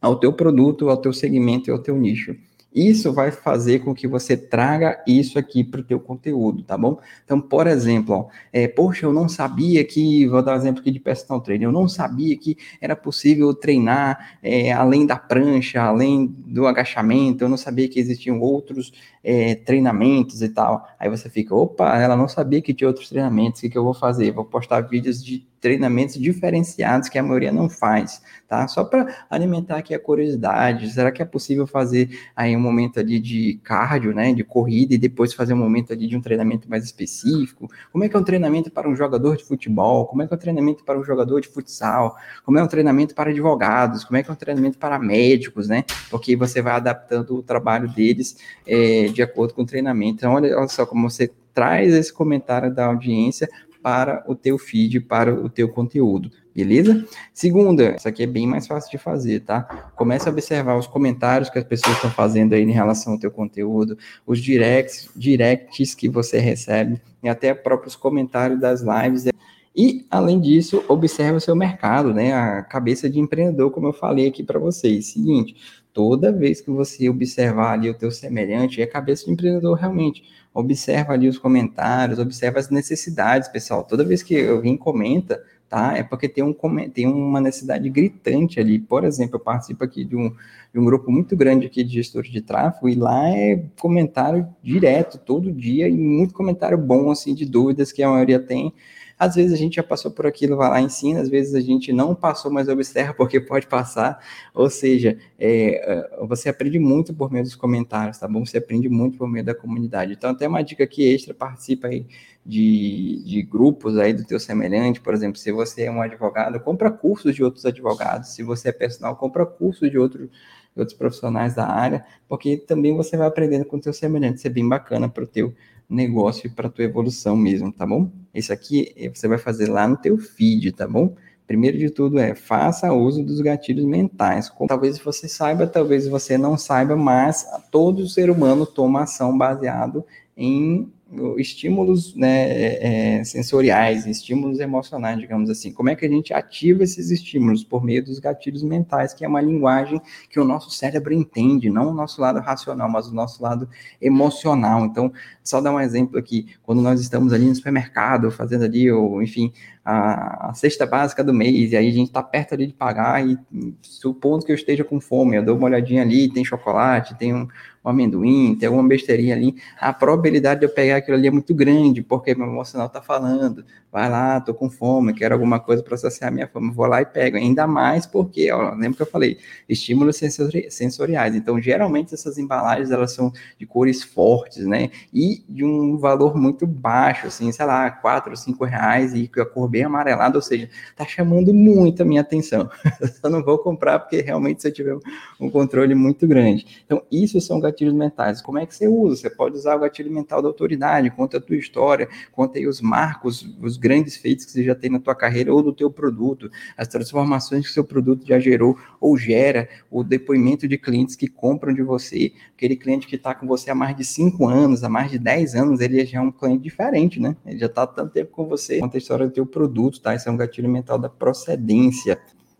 ao 0.00 0.18
teu 0.18 0.32
produto, 0.32 0.90
ao 0.90 0.96
teu 0.96 1.12
segmento 1.12 1.70
e 1.70 1.72
ao 1.72 1.78
teu 1.78 1.96
nicho. 1.96 2.36
Isso 2.74 3.12
vai 3.12 3.30
fazer 3.30 3.80
com 3.80 3.94
que 3.94 4.06
você 4.06 4.36
traga 4.36 5.02
isso 5.06 5.38
aqui 5.38 5.62
para 5.62 5.80
o 5.80 5.84
teu 5.84 6.00
conteúdo, 6.00 6.62
tá 6.62 6.76
bom? 6.76 6.98
Então, 7.24 7.40
por 7.40 7.66
exemplo, 7.66 8.14
ó, 8.14 8.28
é, 8.52 8.66
poxa, 8.66 9.04
eu 9.04 9.12
não 9.12 9.28
sabia 9.28 9.84
que, 9.84 10.26
vou 10.26 10.42
dar 10.42 10.54
um 10.54 10.56
exemplo 10.56 10.80
aqui 10.80 10.90
de 10.90 10.98
personal 10.98 11.40
training, 11.42 11.64
eu 11.64 11.72
não 11.72 11.86
sabia 11.86 12.36
que 12.36 12.56
era 12.80 12.96
possível 12.96 13.52
treinar 13.54 14.38
é, 14.42 14.72
além 14.72 15.04
da 15.06 15.16
prancha, 15.16 15.82
além 15.82 16.26
do 16.26 16.66
agachamento, 16.66 17.44
eu 17.44 17.48
não 17.48 17.58
sabia 17.58 17.88
que 17.88 18.00
existiam 18.00 18.40
outros 18.40 18.92
é, 19.22 19.54
treinamentos 19.54 20.40
e 20.40 20.48
tal. 20.48 20.88
Aí 20.98 21.10
você 21.10 21.28
fica, 21.28 21.54
opa, 21.54 21.98
ela 21.98 22.16
não 22.16 22.28
sabia 22.28 22.62
que 22.62 22.72
tinha 22.72 22.88
outros 22.88 23.08
treinamentos, 23.08 23.60
o 23.60 23.62
que, 23.62 23.70
que 23.70 23.78
eu 23.78 23.84
vou 23.84 23.94
fazer? 23.94 24.32
Vou 24.32 24.44
postar 24.44 24.80
vídeos 24.80 25.22
de 25.22 25.46
treinamentos 25.62 26.16
diferenciados 26.16 27.08
que 27.08 27.16
a 27.16 27.22
maioria 27.22 27.52
não 27.52 27.70
faz, 27.70 28.20
tá? 28.48 28.66
Só 28.66 28.82
para 28.82 29.24
alimentar 29.30 29.76
aqui 29.76 29.94
a 29.94 29.98
curiosidade, 29.98 30.90
será 30.92 31.12
que 31.12 31.22
é 31.22 31.24
possível 31.24 31.68
fazer 31.68 32.10
aí 32.34 32.56
um 32.56 32.60
momento 32.60 32.98
ali 32.98 33.20
de 33.20 33.60
cardio, 33.62 34.12
né, 34.12 34.34
de 34.34 34.42
corrida 34.42 34.92
e 34.94 34.98
depois 34.98 35.32
fazer 35.32 35.54
um 35.54 35.58
momento 35.58 35.92
ali 35.92 36.08
de 36.08 36.16
um 36.16 36.20
treinamento 36.20 36.68
mais 36.68 36.84
específico? 36.84 37.70
Como 37.92 38.02
é 38.02 38.08
que 38.08 38.16
é 38.16 38.18
um 38.18 38.24
treinamento 38.24 38.72
para 38.72 38.88
um 38.88 38.96
jogador 38.96 39.36
de 39.36 39.44
futebol? 39.44 40.06
Como 40.06 40.20
é 40.20 40.26
que 40.26 40.34
é 40.34 40.36
um 40.36 40.40
treinamento 40.40 40.82
para 40.82 40.98
um 40.98 41.04
jogador 41.04 41.40
de 41.40 41.46
futsal? 41.46 42.16
Como 42.44 42.58
é 42.58 42.62
um 42.62 42.66
treinamento 42.68 43.14
para 43.14 43.30
advogados? 43.30 44.02
Como 44.02 44.16
é 44.16 44.22
que 44.24 44.30
é 44.30 44.32
um 44.32 44.36
treinamento 44.36 44.78
para 44.78 44.98
médicos, 44.98 45.68
né? 45.68 45.84
Porque 46.10 46.34
você 46.34 46.60
vai 46.60 46.74
adaptando 46.74 47.36
o 47.36 47.42
trabalho 47.42 47.88
deles 47.88 48.36
é, 48.66 49.04
de 49.04 49.22
acordo 49.22 49.54
com 49.54 49.62
o 49.62 49.66
treinamento. 49.66 50.16
Então, 50.16 50.34
olha, 50.34 50.58
olha 50.58 50.68
só 50.68 50.84
como 50.84 51.08
você 51.08 51.30
traz 51.54 51.94
esse 51.94 52.12
comentário 52.12 52.74
da 52.74 52.86
audiência 52.86 53.48
para 53.82 54.24
o 54.28 54.34
teu 54.34 54.58
feed, 54.58 55.00
para 55.00 55.34
o 55.34 55.48
teu 55.48 55.68
conteúdo, 55.68 56.30
beleza? 56.54 57.04
Segunda, 57.34 57.96
isso 57.96 58.08
aqui 58.08 58.22
é 58.22 58.26
bem 58.26 58.46
mais 58.46 58.66
fácil 58.66 58.90
de 58.90 58.98
fazer, 58.98 59.40
tá? 59.40 59.62
Comece 59.96 60.28
a 60.28 60.32
observar 60.32 60.76
os 60.76 60.86
comentários 60.86 61.50
que 61.50 61.58
as 61.58 61.64
pessoas 61.64 61.96
estão 61.96 62.10
fazendo 62.10 62.54
aí 62.54 62.62
em 62.62 62.70
relação 62.70 63.14
ao 63.14 63.18
teu 63.18 63.30
conteúdo, 63.30 63.98
os 64.26 64.40
directs, 64.40 65.10
directs 65.16 65.94
que 65.94 66.08
você 66.08 66.38
recebe 66.38 67.00
e 67.22 67.28
até 67.28 67.52
próprios 67.52 67.96
comentários 67.96 68.60
das 68.60 68.82
lives. 68.82 69.26
E, 69.74 70.04
além 70.10 70.38
disso, 70.40 70.84
observe 70.88 71.38
o 71.38 71.40
seu 71.40 71.56
mercado, 71.56 72.12
né? 72.12 72.32
A 72.32 72.62
cabeça 72.62 73.08
de 73.08 73.18
empreendedor, 73.18 73.70
como 73.70 73.88
eu 73.88 73.92
falei 73.92 74.28
aqui 74.28 74.42
para 74.42 74.58
vocês. 74.58 75.06
Seguinte, 75.06 75.56
toda 75.92 76.30
vez 76.30 76.60
que 76.60 76.70
você 76.70 77.08
observar 77.08 77.72
ali 77.72 77.88
o 77.88 77.94
teu 77.94 78.10
semelhante, 78.10 78.82
é 78.82 78.86
cabeça 78.86 79.24
de 79.24 79.32
empreendedor 79.32 79.76
realmente 79.78 80.24
observa 80.54 81.14
ali 81.14 81.28
os 81.28 81.38
comentários, 81.38 82.18
observa 82.18 82.58
as 82.58 82.68
necessidades, 82.68 83.48
pessoal. 83.48 83.82
Toda 83.84 84.04
vez 84.04 84.22
que 84.22 84.46
alguém 84.46 84.76
comenta, 84.76 85.42
tá? 85.68 85.96
É 85.96 86.02
porque 86.02 86.28
tem, 86.28 86.44
um, 86.44 86.54
tem 86.92 87.06
uma 87.06 87.40
necessidade 87.40 87.88
gritante 87.88 88.60
ali. 88.60 88.78
Por 88.78 89.04
exemplo, 89.04 89.36
eu 89.36 89.40
participo 89.40 89.82
aqui 89.82 90.04
de 90.04 90.14
um, 90.14 90.28
de 90.72 90.78
um 90.78 90.84
grupo 90.84 91.10
muito 91.10 91.34
grande 91.34 91.66
aqui 91.66 91.82
de 91.82 91.94
gestores 91.94 92.30
de 92.30 92.42
tráfego 92.42 92.90
e 92.90 92.94
lá 92.94 93.26
é 93.30 93.64
comentário 93.80 94.46
direto, 94.62 95.16
todo 95.16 95.50
dia, 95.50 95.88
e 95.88 95.92
muito 95.92 96.34
comentário 96.34 96.76
bom, 96.76 97.10
assim, 97.10 97.34
de 97.34 97.46
dúvidas 97.46 97.90
que 97.90 98.02
a 98.02 98.10
maioria 98.10 98.38
tem. 98.38 98.74
Às 99.22 99.36
vezes 99.36 99.52
a 99.52 99.56
gente 99.56 99.76
já 99.76 99.84
passou 99.84 100.10
por 100.10 100.26
aquilo, 100.26 100.56
vai 100.56 100.68
lá 100.68 100.80
e 100.80 100.84
ensina, 100.84 101.20
às 101.20 101.28
vezes 101.28 101.54
a 101.54 101.60
gente 101.60 101.92
não 101.92 102.12
passou, 102.12 102.50
mas 102.50 102.66
observa 102.68 103.14
porque 103.14 103.40
pode 103.40 103.68
passar. 103.68 104.18
Ou 104.52 104.68
seja, 104.68 105.16
é, 105.38 106.18
é, 106.20 106.26
você 106.26 106.48
aprende 106.48 106.76
muito 106.80 107.14
por 107.14 107.30
meio 107.30 107.44
dos 107.44 107.54
comentários, 107.54 108.18
tá 108.18 108.26
bom? 108.26 108.44
Você 108.44 108.58
aprende 108.58 108.88
muito 108.88 109.16
por 109.16 109.28
meio 109.28 109.44
da 109.44 109.54
comunidade. 109.54 110.14
Então, 110.14 110.30
até 110.30 110.48
uma 110.48 110.60
dica 110.64 110.82
aqui 110.82 111.04
extra, 111.04 111.32
participa 111.32 111.86
aí 111.86 112.04
de, 112.44 113.22
de 113.24 113.42
grupos 113.42 113.96
aí 113.96 114.12
do 114.12 114.24
teu 114.24 114.40
semelhante, 114.40 115.00
por 115.00 115.14
exemplo, 115.14 115.38
se 115.38 115.52
você 115.52 115.84
é 115.84 115.90
um 115.92 116.02
advogado, 116.02 116.58
compra 116.58 116.90
cursos 116.90 117.32
de 117.32 117.44
outros 117.44 117.64
advogados. 117.64 118.30
Se 118.30 118.42
você 118.42 118.70
é 118.70 118.72
personal, 118.72 119.14
compra 119.14 119.46
cursos 119.46 119.88
de 119.88 119.98
outros 119.98 120.28
outros 120.74 120.96
profissionais 120.96 121.54
da 121.54 121.66
área, 121.66 122.04
porque 122.26 122.56
também 122.56 122.96
você 122.96 123.16
vai 123.16 123.26
aprendendo 123.26 123.66
com 123.66 123.76
o 123.76 123.80
teu 123.80 123.92
semelhante, 123.92 124.38
isso 124.38 124.46
é 124.46 124.50
bem 124.50 124.66
bacana 124.66 125.08
para 125.08 125.22
o 125.24 125.26
teu 125.26 125.54
negócio 125.92 126.46
e 126.46 126.50
para 126.50 126.68
tua 126.68 126.84
evolução 126.84 127.36
mesmo, 127.36 127.72
tá 127.72 127.86
bom? 127.86 128.10
Isso 128.34 128.52
aqui 128.52 128.92
eh, 128.96 129.10
você 129.12 129.28
vai 129.28 129.38
fazer 129.38 129.68
lá 129.68 129.86
no 129.86 129.96
teu 129.96 130.16
feed, 130.18 130.72
tá 130.72 130.86
bom? 130.86 131.14
Primeiro 131.46 131.76
de 131.76 131.90
tudo 131.90 132.18
é 132.18 132.34
faça 132.34 132.92
uso 132.92 133.22
dos 133.22 133.40
gatilhos 133.40 133.84
mentais. 133.84 134.50
Talvez 134.68 134.98
você 134.98 135.28
saiba, 135.28 135.66
talvez 135.66 136.08
você 136.08 136.38
não 136.38 136.56
saiba, 136.56 136.96
mas 136.96 137.46
todo 137.70 138.08
ser 138.08 138.30
humano 138.30 138.64
toma 138.64 139.02
ação 139.02 139.36
baseado 139.36 140.04
em 140.36 140.90
estímulos 141.36 142.14
né, 142.14 142.48
é, 142.48 143.18
é, 143.18 143.24
sensoriais, 143.24 144.06
estímulos 144.06 144.60
emocionais, 144.60 145.18
digamos 145.18 145.50
assim. 145.50 145.72
Como 145.72 145.90
é 145.90 145.96
que 145.96 146.06
a 146.06 146.08
gente 146.08 146.32
ativa 146.32 146.82
esses 146.82 147.10
estímulos? 147.10 147.62
Por 147.62 147.84
meio 147.84 148.04
dos 148.04 148.18
gatilhos 148.18 148.62
mentais, 148.62 149.12
que 149.12 149.24
é 149.24 149.28
uma 149.28 149.40
linguagem 149.40 150.00
que 150.30 150.40
o 150.40 150.44
nosso 150.44 150.70
cérebro 150.70 151.12
entende, 151.12 151.68
não 151.68 151.90
o 151.90 151.94
nosso 151.94 152.20
lado 152.20 152.40
racional, 152.40 152.88
mas 152.88 153.08
o 153.08 153.14
nosso 153.14 153.42
lado 153.42 153.68
emocional. 154.00 154.84
Então, 154.84 155.12
só 155.44 155.60
dar 155.60 155.72
um 155.72 155.80
exemplo 155.80 156.18
aqui, 156.18 156.46
quando 156.62 156.80
nós 156.80 157.00
estamos 157.00 157.32
ali 157.32 157.46
no 157.46 157.54
supermercado, 157.54 158.30
fazendo 158.30 158.64
ali, 158.64 158.90
ou 158.90 159.22
enfim, 159.22 159.52
a, 159.84 160.50
a 160.50 160.54
cesta 160.54 160.86
básica 160.86 161.24
do 161.24 161.34
mês, 161.34 161.72
e 161.72 161.76
aí 161.76 161.88
a 161.88 161.92
gente 161.92 162.08
está 162.08 162.22
perto 162.22 162.54
ali 162.54 162.66
de 162.66 162.72
pagar, 162.72 163.26
e 163.26 163.38
supondo 163.82 164.44
que 164.44 164.52
eu 164.52 164.56
esteja 164.56 164.84
com 164.84 165.00
fome, 165.00 165.36
eu 165.36 165.44
dou 165.44 165.56
uma 165.56 165.66
olhadinha 165.66 166.02
ali, 166.02 166.28
tem 166.28 166.44
chocolate, 166.44 167.16
tem 167.16 167.34
um, 167.34 167.48
um 167.84 167.88
amendoim, 167.88 168.56
tem 168.58 168.68
alguma 168.68 168.86
besteirinha 168.88 169.34
ali, 169.34 169.56
a 169.80 169.92
probabilidade 169.92 170.60
de 170.60 170.66
eu 170.66 170.70
pegar 170.70 170.96
aquilo 170.96 171.16
ali 171.16 171.26
é 171.26 171.30
muito 171.30 171.54
grande, 171.54 172.02
porque 172.02 172.34
meu 172.34 172.46
emocional 172.46 172.86
está 172.86 173.02
falando, 173.02 173.64
vai 173.92 174.08
lá, 174.08 174.40
tô 174.40 174.54
com 174.54 174.70
fome, 174.70 175.12
quero 175.12 175.34
alguma 175.34 175.60
coisa 175.60 175.82
para 175.82 175.96
saciar 175.98 176.32
minha 176.32 176.48
fome, 176.48 176.72
vou 176.72 176.86
lá 176.86 177.02
e 177.02 177.04
pego. 177.04 177.36
Ainda 177.36 177.66
mais 177.66 178.06
porque, 178.06 178.50
ó, 178.50 178.70
lembra 178.70 178.96
que 178.96 179.02
eu 179.02 179.06
falei, 179.06 179.36
estímulos 179.68 180.16
sensori 180.16 180.70
sensoriais. 180.70 181.34
Então, 181.34 181.60
geralmente 181.60 182.14
essas 182.14 182.38
embalagens 182.38 182.90
elas 182.90 183.12
são 183.12 183.30
de 183.58 183.66
cores 183.66 184.02
fortes, 184.02 184.64
né? 184.64 184.90
E 185.12 185.44
de 185.46 185.62
um 185.62 185.98
valor 185.98 186.34
muito 186.34 186.66
baixo, 186.66 187.26
assim, 187.26 187.52
sei 187.52 187.66
lá, 187.66 187.90
quatro, 187.90 188.34
cinco 188.34 188.64
reais 188.64 189.12
e 189.14 189.28
com 189.28 189.42
a 189.42 189.46
cor 189.46 189.68
bem 189.72 189.84
amarelada, 189.84 190.36
ou 190.36 190.42
seja, 190.42 190.68
tá 190.94 191.06
chamando 191.06 191.54
muito 191.54 192.02
a 192.02 192.04
minha 192.04 192.20
atenção. 192.20 192.70
eu 193.24 193.30
não 193.30 193.42
vou 193.42 193.58
comprar 193.58 193.98
porque 193.98 194.20
realmente 194.20 194.60
você 194.60 194.70
tiver 194.70 194.96
um 195.40 195.50
controle 195.50 195.94
muito 195.94 196.26
grande. 196.26 196.82
Então, 196.84 197.02
isso 197.10 197.40
são 197.40 197.58
gatilhos 197.58 197.94
mentais. 197.94 198.42
Como 198.42 198.58
é 198.58 198.66
que 198.66 198.74
você 198.74 198.86
usa? 198.86 199.16
Você 199.16 199.30
pode 199.30 199.56
usar 199.56 199.76
o 199.76 199.80
gatilho 199.80 200.12
mental 200.12 200.42
da 200.42 200.48
autoridade, 200.48 201.10
conta 201.10 201.38
a 201.38 201.40
tua 201.40 201.56
história, 201.56 202.06
conta 202.30 202.58
aí 202.58 202.66
os 202.66 202.82
marcos, 202.82 203.48
os 203.62 203.78
grandes 203.78 204.16
feitos 204.16 204.44
que 204.44 204.52
você 204.52 204.62
já 204.62 204.74
tem 204.74 204.90
na 204.90 205.00
tua 205.00 205.14
carreira 205.14 205.52
ou 205.52 205.62
do 205.62 205.72
teu 205.72 205.90
produto, 205.90 206.50
as 206.76 206.86
transformações 206.86 207.66
que 207.66 207.72
seu 207.72 207.84
produto 207.84 208.26
já 208.26 208.38
gerou 208.38 208.76
ou 209.00 209.16
gera, 209.16 209.68
o 209.90 210.04
depoimento 210.04 210.68
de 210.68 210.76
clientes 210.76 211.16
que 211.16 211.26
compram 211.26 211.72
de 211.72 211.82
você, 211.82 212.32
aquele 212.54 212.76
cliente 212.76 213.06
que 213.06 213.16
está 213.16 213.34
com 213.34 213.46
você 213.46 213.70
há 213.70 213.74
mais 213.74 213.96
de 213.96 214.04
5 214.04 214.46
anos, 214.48 214.84
há 214.84 214.88
mais 214.88 215.10
de 215.10 215.18
10 215.18 215.54
anos, 215.54 215.80
ele 215.80 216.04
já 216.04 216.18
é 216.18 216.20
um 216.20 216.30
cliente 216.30 216.62
diferente, 216.62 217.18
né? 217.18 217.36
Ele 217.46 217.58
já 217.58 217.66
está 217.66 217.82
há 217.82 217.86
tanto 217.86 218.12
tempo 218.12 218.30
com 218.32 218.46
você, 218.46 218.78
conta 218.80 218.96
a 218.96 218.98
história 218.98 219.26
do 219.26 219.32
teu 219.32 219.46
produto, 219.46 219.61
tá? 220.00 220.14
Esse 220.14 220.28
é 220.28 220.32
um 220.32 220.36
gatilho 220.36 220.68
mental 220.68 220.98
da 220.98 221.08
procedência. 221.08 222.18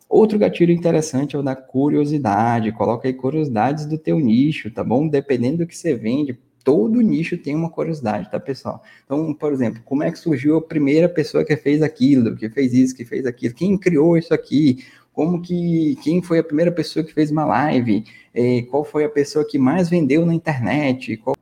Outro 0.08 0.38
gatilho 0.38 0.72
interessante 0.72 1.36
é 1.36 1.38
o 1.38 1.42
da 1.42 1.56
curiosidade. 1.56 2.72
Coloca 2.72 3.08
aí 3.08 3.14
curiosidades 3.14 3.86
do 3.86 3.96
teu 3.96 4.18
nicho, 4.18 4.70
tá 4.70 4.84
bom? 4.84 5.08
Dependendo 5.08 5.58
do 5.58 5.66
que 5.66 5.76
você 5.76 5.94
vende, 5.94 6.38
todo 6.62 7.00
nicho 7.00 7.36
tem 7.38 7.54
uma 7.54 7.70
curiosidade, 7.70 8.30
tá, 8.30 8.38
pessoal? 8.38 8.82
Então, 9.04 9.32
por 9.32 9.52
exemplo, 9.52 9.82
como 9.84 10.02
é 10.02 10.10
que 10.10 10.18
surgiu 10.18 10.58
a 10.58 10.62
primeira 10.62 11.08
pessoa 11.08 11.44
que 11.44 11.56
fez 11.56 11.82
aquilo, 11.82 12.36
que 12.36 12.48
fez 12.48 12.74
isso, 12.74 12.94
que 12.94 13.04
fez 13.04 13.26
aquilo? 13.26 13.54
Quem 13.54 13.76
criou 13.78 14.16
isso 14.16 14.34
aqui? 14.34 14.84
Como 15.12 15.42
que, 15.42 15.96
quem 16.02 16.22
foi 16.22 16.38
a 16.38 16.44
primeira 16.44 16.72
pessoa 16.72 17.04
que 17.04 17.12
fez 17.12 17.30
uma 17.30 17.44
live? 17.44 18.04
É, 18.34 18.62
qual 18.62 18.84
foi 18.84 19.04
a 19.04 19.10
pessoa 19.10 19.46
que 19.46 19.58
mais 19.58 19.88
vendeu 19.88 20.24
na 20.24 20.34
internet? 20.34 21.16
Qual 21.18 21.36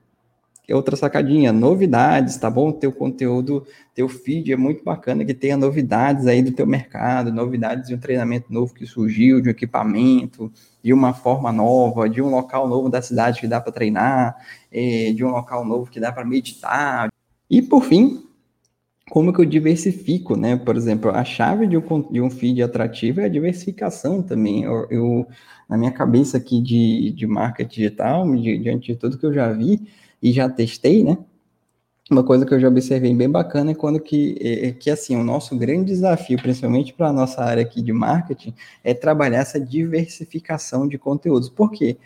é 0.71 0.77
outra 0.77 0.95
sacadinha, 0.95 1.53
novidades, 1.53 2.37
tá 2.37 2.49
bom? 2.49 2.71
Teu 2.71 2.93
conteúdo, 2.93 3.67
teu 3.93 4.09
feed 4.09 4.53
é 4.53 4.57
muito 4.57 4.85
bacana 4.85 5.25
que 5.25 5.35
tenha 5.35 5.57
novidades 5.57 6.29
aí 6.29 6.43
do 6.43 6.53
teu 6.53 6.65
mercado, 6.67 7.33
novidades 7.33 7.89
de 7.89 7.95
um 7.95 7.99
treinamento 7.99 8.53
novo 8.53 8.73
que 8.73 8.87
surgiu, 8.87 9.41
de 9.41 9.49
um 9.49 9.51
equipamento, 9.51 10.53
de 10.83 10.93
uma 10.93 11.13
forma 11.13 11.51
nova, 11.51 12.09
de 12.09 12.23
um 12.23 12.31
local 12.31 12.69
novo 12.69 12.89
da 12.89 13.03
cidade 13.03 13.41
que 13.41 13.49
dá 13.49 13.61
para 13.61 13.73
treinar, 13.73 14.37
é, 14.71 15.13
de 15.13 15.25
um 15.25 15.31
local 15.31 15.65
novo 15.65 15.91
que 15.91 15.99
dá 15.99 16.13
para 16.13 16.25
meditar. 16.25 17.09
E 17.51 17.61
por 17.61 17.83
fim, 17.83 18.23
como 19.11 19.33
que 19.33 19.41
eu 19.41 19.45
diversifico, 19.45 20.37
né? 20.37 20.57
Por 20.57 20.77
exemplo, 20.77 21.11
a 21.11 21.25
chave 21.25 21.67
de 21.67 21.77
um, 21.77 22.13
de 22.13 22.21
um 22.21 22.31
feed 22.31 22.63
atrativo 22.63 23.21
é 23.21 23.25
a 23.25 23.29
diversificação 23.29 24.23
também. 24.23 24.63
Eu, 24.63 24.87
eu 24.89 25.27
na 25.69 25.77
minha 25.77 25.91
cabeça 25.91 26.37
aqui 26.37 26.61
de, 26.61 27.11
de 27.11 27.27
marca 27.27 27.65
digital, 27.65 28.25
diante 28.37 28.93
de 28.93 28.99
tudo 28.99 29.19
que 29.19 29.27
eu 29.27 29.33
já 29.33 29.53
vi, 29.53 29.89
e 30.23 30.33
já 30.33 30.49
testei, 30.49 31.03
né? 31.03 31.19
uma 32.11 32.25
coisa 32.25 32.45
que 32.45 32.53
eu 32.53 32.59
já 32.59 32.67
observei 32.67 33.15
bem 33.15 33.31
bacana 33.31 33.71
é 33.71 33.75
quando 33.75 34.01
que, 34.01 34.37
é, 34.41 34.69
é 34.69 34.73
que 34.73 34.91
assim, 34.91 35.15
o 35.17 35.23
nosso 35.23 35.57
grande 35.57 35.93
desafio, 35.93 36.43
principalmente 36.43 36.93
para 36.93 37.09
a 37.09 37.13
nossa 37.13 37.43
área 37.43 37.63
aqui 37.63 37.81
de 37.81 37.93
marketing, 37.93 38.53
é 38.83 38.93
trabalhar 38.93 39.39
essa 39.39 39.61
diversificação 39.61 40.89
de 40.89 40.99
conteúdos. 40.99 41.49
Por 41.49 41.71
quê? 41.71 41.97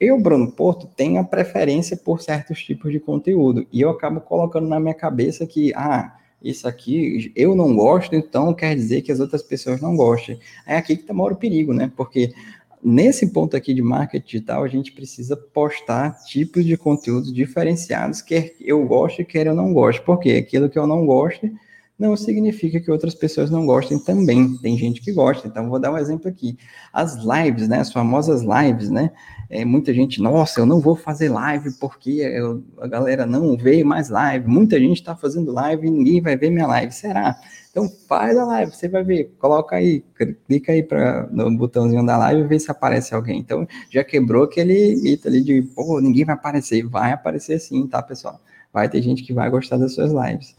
Eu, 0.00 0.18
Bruno 0.18 0.50
Porto, 0.50 0.88
tenho 0.96 1.20
a 1.20 1.24
preferência 1.24 1.94
por 1.94 2.22
certos 2.22 2.62
tipos 2.64 2.90
de 2.90 2.98
conteúdo, 2.98 3.66
e 3.70 3.82
eu 3.82 3.90
acabo 3.90 4.22
colocando 4.22 4.66
na 4.66 4.80
minha 4.80 4.94
cabeça 4.94 5.46
que, 5.46 5.74
ah, 5.74 6.16
isso 6.42 6.66
aqui 6.66 7.30
eu 7.36 7.54
não 7.54 7.76
gosto, 7.76 8.14
então 8.16 8.54
quer 8.54 8.74
dizer 8.74 9.02
que 9.02 9.12
as 9.12 9.20
outras 9.20 9.42
pessoas 9.42 9.78
não 9.82 9.94
gostem. 9.94 10.40
É 10.66 10.78
aqui 10.78 10.96
que 10.96 11.12
mora 11.12 11.34
o 11.34 11.36
perigo, 11.36 11.74
né? 11.74 11.92
Porque 11.94 12.32
nesse 12.82 13.32
ponto 13.32 13.56
aqui 13.56 13.74
de 13.74 13.82
marketing 13.82 14.26
digital, 14.26 14.64
a 14.64 14.68
gente 14.68 14.92
precisa 14.92 15.36
postar 15.36 16.18
tipos 16.24 16.64
de 16.64 16.76
conteúdos 16.76 17.32
diferenciados, 17.32 18.22
quer 18.22 18.54
eu 18.60 18.84
goste, 18.86 19.24
quer 19.24 19.46
eu 19.46 19.54
não 19.54 19.72
goste. 19.72 20.00
Porque 20.02 20.30
aquilo 20.32 20.68
que 20.68 20.78
eu 20.78 20.86
não 20.86 21.04
gosto 21.06 21.50
não 21.98 22.16
significa 22.16 22.80
que 22.80 22.90
outras 22.90 23.14
pessoas 23.14 23.50
não 23.50 23.66
gostem 23.66 23.98
também. 23.98 24.56
Tem 24.58 24.76
gente 24.78 25.02
que 25.02 25.12
gosta. 25.12 25.46
Então, 25.46 25.68
vou 25.68 25.78
dar 25.78 25.92
um 25.92 25.98
exemplo 25.98 26.28
aqui. 26.28 26.56
As 26.92 27.16
lives, 27.16 27.68
né? 27.68 27.80
As 27.80 27.92
famosas 27.92 28.42
lives, 28.42 28.88
né? 28.88 29.12
É, 29.52 29.64
muita 29.64 29.92
gente, 29.92 30.22
nossa, 30.22 30.60
eu 30.60 30.66
não 30.66 30.78
vou 30.80 30.94
fazer 30.94 31.28
live 31.28 31.72
porque 31.80 32.10
eu, 32.10 32.62
a 32.80 32.86
galera 32.86 33.26
não 33.26 33.56
vê 33.56 33.82
mais 33.82 34.08
live. 34.08 34.46
Muita 34.46 34.78
gente 34.78 35.00
está 35.00 35.16
fazendo 35.16 35.50
live 35.50 35.88
e 35.88 35.90
ninguém 35.90 36.20
vai 36.20 36.36
ver 36.36 36.50
minha 36.50 36.68
live. 36.68 36.92
Será? 36.92 37.36
Então 37.68 37.88
faz 38.08 38.38
a 38.38 38.44
live, 38.44 38.72
você 38.72 38.88
vai 38.88 39.02
ver, 39.02 39.34
coloca 39.40 39.74
aí, 39.74 40.04
clica 40.46 40.70
aí 40.70 40.84
pra, 40.84 41.26
no 41.32 41.56
botãozinho 41.56 42.06
da 42.06 42.16
live 42.16 42.42
e 42.42 42.46
vê 42.46 42.60
se 42.60 42.70
aparece 42.70 43.12
alguém. 43.12 43.40
Então 43.40 43.66
já 43.90 44.04
quebrou 44.04 44.44
aquele 44.44 44.94
mito 44.94 45.26
ali 45.26 45.42
de, 45.42 45.62
pô, 45.62 46.00
ninguém 46.00 46.24
vai 46.24 46.36
aparecer. 46.36 46.86
Vai 46.86 47.12
aparecer 47.12 47.58
sim, 47.58 47.88
tá, 47.88 48.00
pessoal? 48.00 48.40
Vai 48.72 48.88
ter 48.88 49.02
gente 49.02 49.24
que 49.24 49.32
vai 49.32 49.50
gostar 49.50 49.78
das 49.78 49.94
suas 49.94 50.12
lives. 50.12 50.54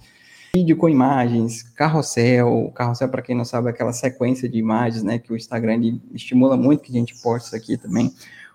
Vídeo 0.54 0.76
com 0.76 0.90
imagens, 0.90 1.64
carrossel, 1.64 2.74
carrossel, 2.76 3.08
para 3.08 3.22
quem 3.22 3.34
não 3.34 3.46
sabe, 3.46 3.68
é 3.68 3.70
aquela 3.70 3.94
sequência 3.94 4.50
de 4.50 4.58
imagens, 4.58 5.02
né, 5.02 5.18
que 5.18 5.32
o 5.32 5.36
Instagram 5.38 5.80
estimula 6.14 6.58
muito 6.58 6.84
que 6.84 6.92
a 6.92 7.00
gente 7.00 7.16
poste 7.22 7.48
isso 7.48 7.56
aqui 7.56 7.78
também. 7.78 8.12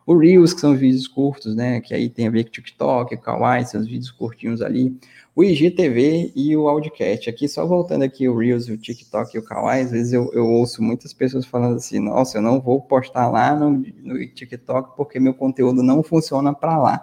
O 0.06 0.16
Reels, 0.16 0.54
que 0.54 0.60
são 0.60 0.72
os 0.72 0.78
vídeos 0.78 1.08
curtos, 1.08 1.54
né, 1.56 1.80
que 1.80 1.92
aí 1.92 2.08
tem 2.08 2.28
a 2.28 2.30
ver 2.30 2.44
com 2.44 2.50
TikTok, 2.50 3.16
Kawaii, 3.16 3.66
são 3.66 3.80
os 3.80 3.88
vídeos 3.88 4.12
curtinhos 4.12 4.62
ali 4.62 4.96
o 5.36 5.44
IGTV 5.44 6.32
e 6.34 6.56
o 6.56 6.66
Audicast. 6.66 7.28
Aqui, 7.28 7.46
só 7.46 7.66
voltando 7.66 8.02
aqui 8.02 8.26
o 8.26 8.38
Reels, 8.38 8.68
o 8.68 8.78
TikTok 8.78 9.36
e 9.36 9.38
o 9.38 9.42
Kawaii, 9.42 9.84
às 9.84 9.90
vezes 9.90 10.14
eu, 10.14 10.32
eu 10.32 10.46
ouço 10.46 10.82
muitas 10.82 11.12
pessoas 11.12 11.44
falando 11.44 11.76
assim, 11.76 11.98
nossa, 11.98 12.38
eu 12.38 12.42
não 12.42 12.58
vou 12.58 12.80
postar 12.80 13.28
lá 13.28 13.54
no, 13.54 13.84
no 14.02 14.26
TikTok 14.28 14.96
porque 14.96 15.20
meu 15.20 15.34
conteúdo 15.34 15.82
não 15.82 16.02
funciona 16.02 16.54
para 16.54 16.78
lá. 16.78 17.02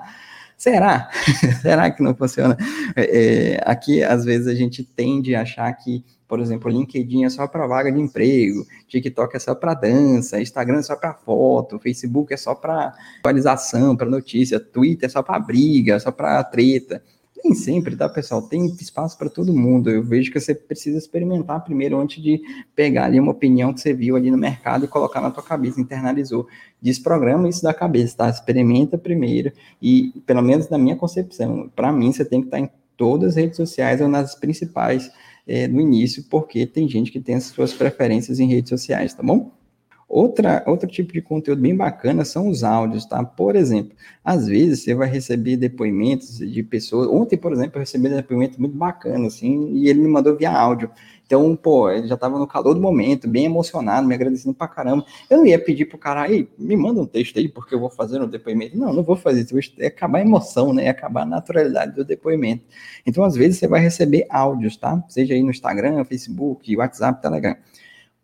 Será? 0.58 1.12
Será 1.62 1.92
que 1.92 2.02
não 2.02 2.16
funciona? 2.16 2.58
É, 2.96 3.54
é, 3.58 3.62
aqui, 3.66 4.04
às 4.04 4.26
vezes, 4.26 4.48
a 4.48 4.56
gente 4.56 4.84
tende 4.84 5.36
a 5.36 5.44
achar 5.44 5.72
que, 5.74 6.04
por 6.34 6.40
exemplo, 6.40 6.68
LinkedIn 6.68 7.26
é 7.26 7.30
só 7.30 7.48
para 7.48 7.68
vaga 7.68 7.92
de 7.92 8.02
emprego, 8.02 8.66
TikTok 8.88 9.36
é 9.36 9.40
só 9.40 9.54
para 9.54 9.76
dança, 9.76 10.42
Instagram 10.42 10.80
é 10.80 10.82
só 10.82 10.96
para 10.96 11.14
foto, 11.14 11.78
Facebook 11.78 12.34
é 12.34 12.38
só 12.38 12.56
para 12.56 12.92
atualização, 13.20 13.96
para 13.96 14.10
notícia, 14.10 14.60
Twitter 14.60 15.06
é 15.06 15.10
só 15.12 15.22
para 15.22 15.38
briga, 15.38 16.00
só 16.00 16.12
para 16.12 16.44
treta 16.44 17.04
nem 17.44 17.54
sempre, 17.54 17.96
tá, 17.96 18.10
pessoal? 18.10 18.42
Tem 18.42 18.66
espaço 18.66 19.16
para 19.16 19.30
todo 19.30 19.54
mundo. 19.54 19.92
Eu 19.92 20.02
vejo 20.02 20.32
que 20.32 20.40
você 20.40 20.56
precisa 20.56 20.98
experimentar 20.98 21.64
primeiro 21.64 22.00
antes 22.00 22.24
de 22.24 22.42
pegar 22.74 23.06
ali 23.06 23.20
uma 23.20 23.34
opinião 23.34 23.72
que 23.72 23.82
você 23.82 23.94
viu 23.94 24.16
ali 24.16 24.32
no 24.32 24.38
mercado 24.38 24.86
e 24.86 24.88
colocar 24.88 25.22
na 25.22 25.30
tua 25.30 25.44
cabeça, 25.44 25.80
internalizou. 25.80 26.48
Desprograma 26.82 27.48
isso 27.48 27.62
da 27.62 27.76
cabeça, 27.76 28.18
tá? 28.18 28.30
Experimenta 28.30 28.98
primeiro 28.98 29.52
e, 29.80 30.14
pelo 30.26 30.42
menos 30.42 30.68
na 30.68 30.80
minha 30.80 30.96
concepção, 30.96 31.70
para 31.76 31.92
mim 31.92 32.12
você 32.12 32.26
tem 32.26 32.42
que 32.42 32.48
estar 32.48 32.58
tá 32.58 32.64
em 32.64 32.70
todas 32.98 33.32
as 33.32 33.36
redes 33.36 33.58
sociais 33.58 34.00
ou 34.02 34.08
nas 34.08 34.34
principais 34.36 35.12
é, 35.48 35.68
no 35.68 35.82
início, 35.82 36.24
porque 36.30 36.66
tem 36.66 36.88
gente 36.88 37.12
que 37.12 37.20
tem 37.20 37.36
as 37.36 37.46
suas 37.46 37.74
preferências 37.74 38.40
em 38.40 38.48
redes 38.48 38.70
sociais, 38.70 39.14
tá 39.14 39.24
bom? 39.24 39.52
Outra, 40.08 40.64
outro 40.68 40.88
tipo 40.88 41.12
de 41.12 41.24
conteúdo 41.24 41.60
bem 41.60 41.76
bacana 41.76 42.24
são 42.24 42.48
os 42.48 42.64
áudios, 42.64 43.04
tá? 43.04 43.24
Por 43.24 43.56
exemplo, 43.56 43.96
às 44.24 44.46
vezes 44.46 44.84
você 44.84 44.94
vai 44.94 45.10
receber 45.10 45.58
depoimentos 45.58 46.38
de 46.38 46.62
pessoas. 46.62 47.08
Ontem, 47.08 47.36
por 47.36 47.52
exemplo, 47.52 47.78
eu 47.78 47.80
recebi 47.80 48.10
um 48.10 48.16
depoimento 48.16 48.62
muito 48.62 48.78
bacana, 48.78 49.26
assim, 49.26 49.74
e 49.74 49.90
ele 49.90 50.00
me 50.02 50.08
mandou 50.08 50.38
via 50.38 50.52
áudio. 50.52 50.92
Então, 51.26 51.56
pô, 51.56 51.90
ele 51.90 52.08
já 52.08 52.18
tava 52.18 52.38
no 52.38 52.46
calor 52.46 52.74
do 52.74 52.82
momento, 52.82 53.28
bem 53.28 53.46
emocionado, 53.46 54.08
me 54.08 54.14
agradecendo 54.14 54.54
pra 54.54 54.68
caramba. 54.68 55.06
Eu 55.30 55.38
não 55.38 55.46
ia 55.46 55.58
pedir 55.58 55.86
pro 55.86 55.98
cara, 55.98 56.24
aí, 56.24 56.48
me 56.58 56.76
manda 56.76 57.02
um 57.02 57.06
texto 57.06 57.40
aí, 57.40 57.48
porque 57.48 57.74
eu 57.74 57.80
vou 57.80 57.90
fazer 57.90 58.22
um 58.22 58.28
depoimento. 58.28 58.78
Não, 58.78 58.94
não 58.94 59.04
vou 59.04 59.16
fazer 59.16 59.42
isso, 59.42 59.74
é 59.80 59.88
acabar 59.88 60.20
a 60.20 60.22
emoção, 60.22 60.74
né? 60.74 60.86
É 60.86 60.90
acabar 60.90 61.22
a 61.22 61.26
naturalidade 61.26 61.96
do 61.96 62.04
depoimento. 62.06 62.64
Então, 63.06 63.24
às 63.24 63.36
vezes, 63.36 63.58
você 63.58 63.68
vai 63.68 63.80
receber 63.80 64.26
áudios, 64.30 64.78
tá? 64.78 65.04
Seja 65.08 65.34
aí 65.34 65.42
no 65.42 65.50
Instagram, 65.50 66.04
Facebook, 66.04 66.76
WhatsApp, 66.78 67.22
Telegram. 67.22 67.56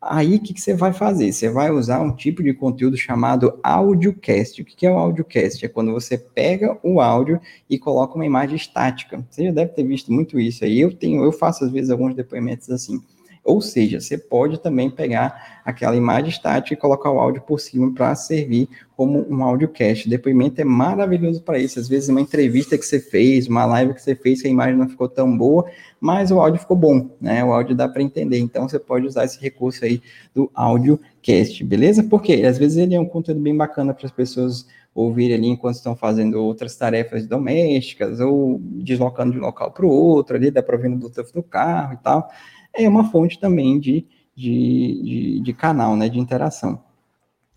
Aí, 0.02 0.36
o 0.36 0.40
que, 0.40 0.54
que, 0.54 0.62
você 0.62 0.74
vai 0.74 0.94
fazer? 0.94 1.32
Você 1.32 1.50
vai 1.50 1.70
usar 1.72 2.00
um 2.00 2.16
tipo 2.16 2.42
de 2.42 2.54
conteúdo 2.54 2.96
chamado 2.96 3.60
audiocast. 3.62 4.62
O 4.62 4.66
que, 4.66 4.74
que 4.74 4.86
é 4.86 4.92
o 4.92 4.98
audiocast? 4.98 5.66
É 5.66 5.68
quando 5.68 5.92
você 5.92 6.18
pega 6.18 6.78
o 6.82 7.02
áudio 7.02 7.40
e 7.70 7.78
coloca 7.78 8.16
uma 8.16 8.26
imagem 8.26 8.56
estática. 8.56 9.26
Você 9.30 9.46
já 9.46 9.52
deve 9.52 9.74
ter 9.74 9.84
visto 9.84 10.12
muito 10.12 10.40
isso 10.40 10.64
aí. 10.64 10.80
Eu 10.80 10.94
tenho, 10.94 11.22
eu 11.24 11.34
faço 11.34 11.66
às 11.66 11.72
vezes 11.72 11.90
alguns 11.90 12.16
depoimentos 12.16 12.70
assim. 12.70 13.02
Ou 13.44 13.62
seja, 13.62 14.00
você 14.00 14.18
pode 14.18 14.60
também 14.60 14.90
pegar 14.90 15.62
aquela 15.66 15.96
imagem 15.96 16.30
estática 16.30 16.74
e 16.74 16.78
colocar 16.78 17.12
o 17.12 17.20
áudio 17.20 17.42
por 17.42 17.60
cima 17.60 17.92
para 17.94 18.14
servir 18.16 18.68
como 18.96 19.26
um 19.30 19.44
audiocast. 19.44 20.10
Depoimento 20.10 20.60
é 20.60 20.64
maravilhoso 20.64 21.42
para 21.42 21.58
isso. 21.58 21.80
Às 21.80 21.88
vezes, 21.88 22.10
uma 22.10 22.22
entrevista 22.22 22.78
que 22.78 22.86
você 22.86 23.00
fez, 23.00 23.48
uma 23.48 23.66
live 23.66 23.94
que 23.94 24.02
você 24.02 24.16
fez, 24.16 24.42
que 24.42 24.48
a 24.48 24.52
imagem 24.52 24.76
não 24.76 24.90
ficou 24.90 25.08
tão 25.08 25.38
boa, 25.38 25.66
mas 26.00 26.32
o 26.32 26.40
áudio 26.40 26.60
ficou 26.60 26.76
bom, 26.76 27.10
né? 27.20 27.44
O 27.44 27.54
áudio 27.54 27.76
dá 27.76 27.88
para 27.88 28.02
entender. 28.02 28.40
Então, 28.40 28.68
você 28.68 28.78
pode 28.78 29.06
usar 29.06 29.26
esse 29.26 29.40
recurso 29.40 29.86
aí 29.86 30.02
do 30.34 30.52
audiocast, 30.54 31.64
beleza? 31.64 32.04
Porque 32.04 32.34
às 32.46 32.58
vezes 32.58 32.78
ele 32.78 32.96
é 32.96 33.00
um 33.00 33.06
conteúdo 33.06 33.42
bem 33.42 33.56
bacana 33.56 33.94
para 33.94 34.06
as 34.06 34.12
pessoas 34.12 34.68
ouvir 34.94 35.34
ali 35.34 35.48
enquanto 35.48 35.76
estão 35.76 35.96
fazendo 35.96 36.44
outras 36.44 36.76
tarefas 36.76 37.26
domésticas 37.26 38.20
ou 38.20 38.60
deslocando 38.60 39.32
de 39.32 39.38
um 39.38 39.42
local 39.42 39.72
para 39.72 39.86
o 39.86 39.90
outro, 39.90 40.36
ali 40.36 40.52
dá 40.52 40.62
para 40.62 40.76
ouvir 40.76 40.90
no 40.90 40.98
Bluetooth 40.98 41.32
do 41.32 41.44
carro 41.44 41.94
e 41.94 41.98
tal 41.98 42.30
é 42.74 42.88
uma 42.88 43.10
fonte 43.12 43.40
também 43.40 43.80
de, 43.80 44.06
de, 44.36 45.02
de, 45.04 45.40
de 45.42 45.54
canal, 45.54 45.96
né, 45.96 46.10
de 46.10 46.20
interação. 46.20 46.82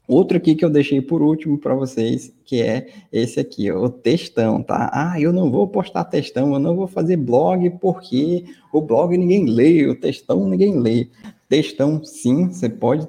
Outro 0.08 0.36
aqui 0.36 0.54
que 0.54 0.64
eu 0.64 0.70
deixei 0.70 1.00
por 1.00 1.22
último 1.22 1.56
para 1.56 1.74
vocês, 1.74 2.34
que 2.44 2.60
é 2.60 2.88
esse 3.12 3.38
aqui, 3.38 3.70
o 3.70 3.88
textão, 3.88 4.62
tá? 4.62 4.90
Ah, 4.92 5.20
eu 5.20 5.32
não 5.32 5.50
vou 5.50 5.66
postar 5.68 6.04
textão, 6.04 6.52
eu 6.52 6.58
não 6.58 6.74
vou 6.74 6.86
fazer 6.86 7.16
blog 7.16 7.70
porque 7.80 8.44
o 8.72 8.80
blog 8.80 9.16
ninguém 9.16 9.46
lê, 9.46 9.86
o 9.86 9.94
textão 9.94 10.48
ninguém 10.48 10.78
lê. 10.78 11.08
Textão, 11.48 12.04
sim, 12.04 12.48
você 12.48 12.68
pode 12.68 13.08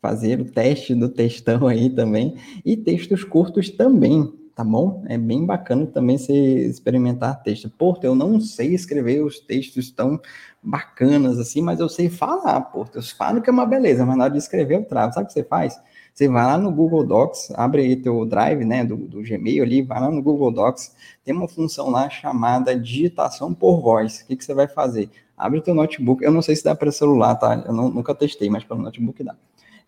fazer 0.00 0.40
o 0.40 0.44
teste 0.44 0.94
do 0.94 1.08
textão 1.08 1.66
aí 1.66 1.88
também, 1.90 2.34
e 2.64 2.76
textos 2.76 3.24
curtos 3.24 3.70
também, 3.70 4.32
tá 4.58 4.64
bom? 4.64 5.04
É 5.06 5.16
bem 5.16 5.46
bacana 5.46 5.86
também 5.86 6.18
você 6.18 6.32
experimentar 6.66 7.44
texto. 7.44 7.70
Porto, 7.70 8.02
eu 8.02 8.12
não 8.12 8.40
sei 8.40 8.74
escrever 8.74 9.22
os 9.22 9.38
textos 9.38 9.88
tão 9.88 10.20
bacanas 10.60 11.38
assim, 11.38 11.62
mas 11.62 11.78
eu 11.78 11.88
sei 11.88 12.08
falar, 12.08 12.60
Porto. 12.62 12.96
Eu 12.96 13.02
falo 13.02 13.40
que 13.40 13.48
é 13.48 13.52
uma 13.52 13.64
beleza, 13.64 14.04
mas 14.04 14.16
na 14.16 14.24
hora 14.24 14.32
de 14.32 14.38
escrever 14.40 14.74
eu 14.74 14.84
travo. 14.84 15.12
Sabe 15.12 15.26
o 15.26 15.28
que 15.28 15.32
você 15.32 15.44
faz? 15.44 15.80
Você 16.12 16.26
vai 16.26 16.44
lá 16.44 16.58
no 16.58 16.72
Google 16.72 17.06
Docs, 17.06 17.52
abre 17.54 17.82
aí 17.82 17.94
teu 17.94 18.26
Drive, 18.26 18.64
né, 18.64 18.84
do, 18.84 18.96
do 18.96 19.22
Gmail 19.22 19.62
ali, 19.62 19.80
vai 19.80 20.00
lá 20.00 20.10
no 20.10 20.20
Google 20.20 20.50
Docs, 20.50 20.92
tem 21.22 21.32
uma 21.32 21.46
função 21.46 21.88
lá 21.88 22.10
chamada 22.10 22.76
digitação 22.76 23.54
por 23.54 23.80
voz. 23.80 24.22
O 24.22 24.26
que, 24.26 24.34
que 24.34 24.44
você 24.44 24.54
vai 24.54 24.66
fazer? 24.66 25.08
Abre 25.36 25.60
teu 25.60 25.72
notebook, 25.72 26.24
eu 26.24 26.32
não 26.32 26.42
sei 26.42 26.56
se 26.56 26.64
dá 26.64 26.74
para 26.74 26.90
celular, 26.90 27.36
tá? 27.36 27.62
Eu 27.64 27.72
não, 27.72 27.88
nunca 27.88 28.12
testei, 28.12 28.50
mas 28.50 28.64
para 28.64 28.76
notebook 28.76 29.22
dá 29.22 29.36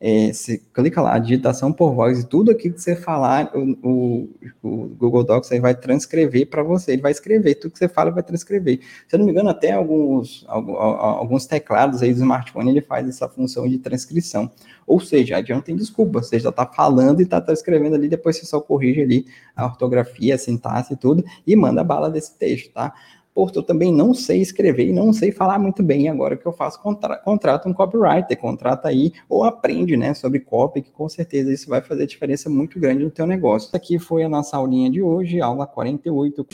é, 0.02 0.32
você 0.32 0.58
clica 0.72 1.02
lá, 1.02 1.18
digitação 1.18 1.70
por 1.70 1.94
voz, 1.94 2.20
e 2.20 2.26
tudo 2.26 2.50
aquilo 2.50 2.74
que 2.74 2.80
você 2.80 2.96
falar, 2.96 3.52
o, 3.54 3.76
o, 3.82 4.28
o 4.62 4.76
Google 4.96 5.22
Docs 5.22 5.52
aí 5.52 5.60
vai 5.60 5.74
transcrever 5.74 6.48
para 6.48 6.62
você, 6.62 6.92
ele 6.92 7.02
vai 7.02 7.12
escrever, 7.12 7.56
tudo 7.56 7.72
que 7.72 7.78
você 7.78 7.88
fala 7.88 8.10
vai 8.10 8.22
transcrever. 8.22 8.80
Se 9.06 9.14
eu 9.14 9.18
não 9.18 9.26
me 9.26 9.32
engano, 9.32 9.50
até 9.50 9.72
alguns, 9.72 10.42
alguns 10.48 11.44
teclados 11.44 12.00
aí 12.00 12.14
do 12.14 12.20
smartphone, 12.20 12.70
ele 12.70 12.80
faz 12.80 13.06
essa 13.06 13.28
função 13.28 13.68
de 13.68 13.76
transcrição. 13.78 14.50
Ou 14.86 14.98
seja, 15.00 15.36
a 15.36 15.42
não 15.54 15.60
tem 15.60 15.76
desculpa, 15.76 16.22
você 16.22 16.40
já 16.40 16.48
está 16.48 16.64
falando 16.64 17.20
e 17.20 17.24
está 17.24 17.38
transcrevendo 17.38 17.94
ali, 17.94 18.08
depois 18.08 18.38
você 18.38 18.46
só 18.46 18.58
corrige 18.58 19.02
ali 19.02 19.26
a 19.54 19.66
ortografia, 19.66 20.34
a 20.34 20.38
sintaxe 20.38 20.94
e 20.94 20.96
tudo, 20.96 21.22
e 21.46 21.54
manda 21.54 21.84
bala 21.84 22.08
desse 22.08 22.38
texto, 22.38 22.72
tá? 22.72 22.94
Porto, 23.34 23.56
eu 23.60 23.62
também 23.62 23.92
não 23.92 24.12
sei 24.12 24.40
escrever 24.40 24.88
e 24.88 24.92
não 24.92 25.12
sei 25.12 25.30
falar 25.30 25.58
muito 25.58 25.82
bem. 25.82 26.08
Agora 26.08 26.36
que 26.36 26.46
eu 26.46 26.52
faço, 26.52 26.80
contra, 26.82 27.16
contrata 27.16 27.68
um 27.68 27.72
copywriter, 27.72 28.36
contrata 28.36 28.88
aí 28.88 29.12
ou 29.28 29.44
aprende, 29.44 29.96
né, 29.96 30.14
sobre 30.14 30.40
copy, 30.40 30.82
que 30.82 30.90
com 30.90 31.08
certeza 31.08 31.52
isso 31.52 31.68
vai 31.68 31.80
fazer 31.80 32.06
diferença 32.06 32.50
muito 32.50 32.78
grande 32.78 33.04
no 33.04 33.10
teu 33.10 33.26
negócio. 33.26 33.68
Essa 33.68 33.76
aqui 33.76 33.98
foi 33.98 34.24
a 34.24 34.28
nossa 34.28 34.56
aulinha 34.56 34.90
de 34.90 35.00
hoje, 35.00 35.40
aula 35.40 35.66
48. 35.66 36.46